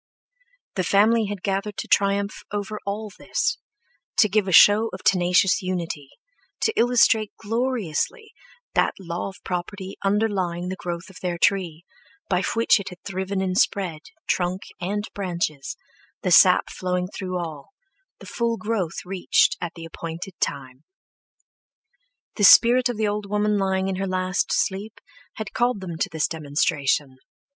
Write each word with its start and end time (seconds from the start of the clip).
The 0.77 0.83
family 0.83 1.27
had 1.27 1.43
gathered 1.43 1.77
to 1.77 1.87
triumph 1.87 2.41
over 2.51 2.79
all 2.87 3.11
this, 3.19 3.59
to 4.17 4.27
give 4.27 4.47
a 4.47 4.51
show 4.51 4.89
of 4.93 5.03
tenacious 5.03 5.61
unity, 5.61 6.09
to 6.61 6.73
illustrate 6.75 7.33
gloriously 7.37 8.31
that 8.73 8.95
law 8.99 9.29
of 9.29 9.35
property 9.43 9.97
underlying 10.03 10.69
the 10.69 10.75
growth 10.75 11.11
of 11.11 11.17
their 11.21 11.37
tree, 11.37 11.83
by 12.27 12.41
which 12.55 12.79
it 12.79 12.89
had 12.89 12.97
thriven 13.05 13.41
and 13.41 13.59
spread, 13.59 14.01
trunk 14.27 14.63
and 14.79 15.03
branches, 15.13 15.77
the 16.23 16.31
sap 16.31 16.71
flowing 16.71 17.07
through 17.07 17.37
all, 17.37 17.69
the 18.17 18.25
full 18.25 18.57
growth 18.57 19.05
reached 19.05 19.55
at 19.61 19.73
the 19.75 19.85
appointed 19.85 20.33
time. 20.39 20.83
The 22.37 22.43
spirit 22.43 22.89
of 22.89 22.97
the 22.97 23.07
old 23.07 23.27
woman 23.27 23.59
lying 23.59 23.87
in 23.87 23.97
her 23.97 24.07
last 24.07 24.47
sleep 24.51 24.99
had 25.35 25.53
called 25.53 25.79
them 25.79 25.95
to 25.99 26.09
this 26.11 26.27
demonstration. 26.27 27.17